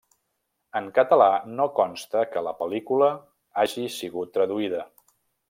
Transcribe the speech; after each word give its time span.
En 0.77 0.87
català, 0.95 1.27
no 1.59 1.67
consta 1.79 2.23
que 2.31 2.43
la 2.47 2.55
pel·lícula 2.63 3.11
hagi 3.67 3.85
sigut 3.99 4.35
traduïda. 4.39 4.83